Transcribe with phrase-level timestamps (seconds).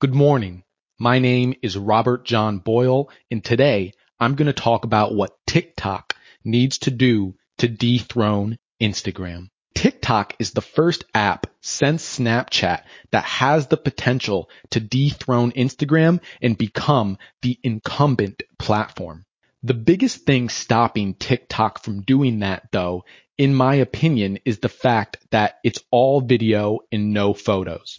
[0.00, 0.62] Good morning.
[1.00, 6.14] My name is Robert John Boyle, and today I'm going to talk about what TikTok
[6.44, 9.48] needs to do to dethrone Instagram.
[9.74, 16.56] TikTok is the first app since Snapchat that has the potential to dethrone Instagram and
[16.56, 19.24] become the incumbent platform.
[19.64, 23.04] The biggest thing stopping TikTok from doing that though,
[23.36, 27.98] in my opinion, is the fact that it's all video and no photos.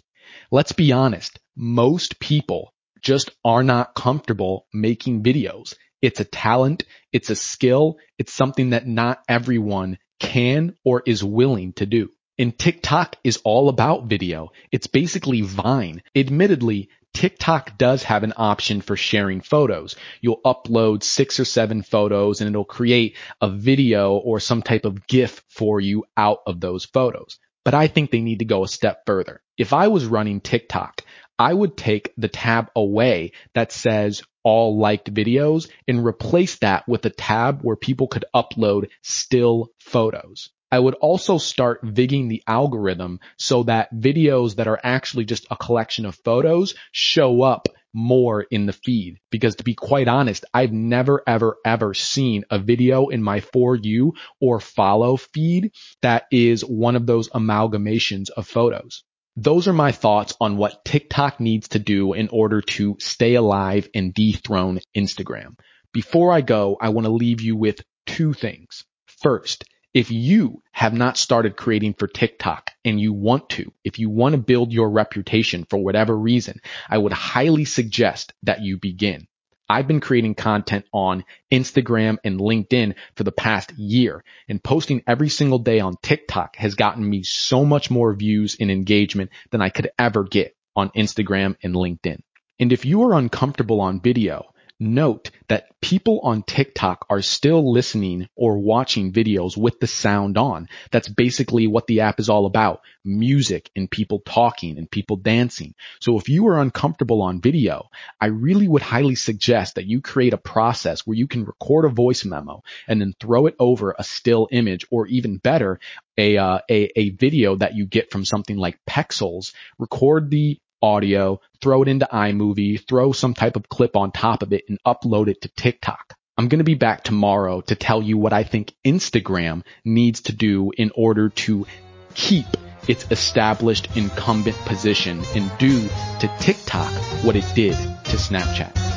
[0.50, 5.76] Let's be honest most people just are not comfortable making videos.
[6.02, 6.86] It's a talent.
[7.12, 7.98] It's a skill.
[8.18, 12.12] It's something that not everyone can or is willing to do.
[12.38, 14.52] And TikTok is all about video.
[14.72, 16.02] It's basically Vine.
[16.16, 19.98] Admittedly, TikTok does have an option for sharing photos.
[20.22, 25.08] You'll upload six or seven photos and it'll create a video or some type of
[25.08, 27.38] GIF for you out of those photos.
[27.66, 29.42] But I think they need to go a step further.
[29.58, 31.04] If I was running TikTok,
[31.40, 37.06] I would take the tab away that says all liked videos and replace that with
[37.06, 40.50] a tab where people could upload still photos.
[40.70, 45.56] I would also start vigging the algorithm so that videos that are actually just a
[45.56, 49.20] collection of photos show up more in the feed.
[49.32, 53.76] Because to be quite honest, I've never ever ever seen a video in my for
[53.76, 59.04] you or follow feed that is one of those amalgamations of photos.
[59.42, 63.88] Those are my thoughts on what TikTok needs to do in order to stay alive
[63.96, 65.58] and dethrone Instagram.
[65.94, 68.84] Before I go, I want to leave you with two things.
[69.06, 74.10] First, if you have not started creating for TikTok and you want to, if you
[74.10, 79.26] want to build your reputation for whatever reason, I would highly suggest that you begin.
[79.70, 85.30] I've been creating content on Instagram and LinkedIn for the past year and posting every
[85.30, 89.70] single day on TikTok has gotten me so much more views and engagement than I
[89.70, 92.22] could ever get on Instagram and LinkedIn.
[92.60, 98.30] And if you are uncomfortable on video, Note that people on TikTok are still listening
[98.36, 100.68] or watching videos with the sound on.
[100.92, 102.82] That's basically what the app is all about.
[103.04, 105.74] Music and people talking and people dancing.
[106.00, 107.90] So if you are uncomfortable on video,
[108.22, 111.90] I really would highly suggest that you create a process where you can record a
[111.90, 115.80] voice memo and then throw it over a still image or even better,
[116.18, 121.40] a, uh, a, a video that you get from something like Pexels, record the audio,
[121.62, 125.28] throw it into iMovie, throw some type of clip on top of it and upload
[125.28, 126.14] it to TikTok.
[126.38, 130.34] I'm going to be back tomorrow to tell you what I think Instagram needs to
[130.34, 131.68] do in order to
[132.14, 132.46] keep
[132.88, 135.82] its established incumbent position and do
[136.22, 136.92] to TikTok
[137.24, 138.89] what it did to Snapchat.